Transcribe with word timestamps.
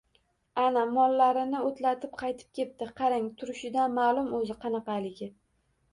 Ana, 0.61 0.85
mollarini 0.93 1.59
oʻtlatib 1.67 2.17
qaytib 2.21 2.57
kepti. 2.61 2.89
Qarang, 3.03 3.27
turishidan 3.43 3.95
maʼlum, 3.99 4.33
oʻzi, 4.39 4.57
qanaqaligi. 4.65 5.33